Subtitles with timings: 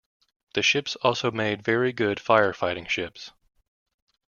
[0.55, 3.33] The ships also made very good fire fighting ships.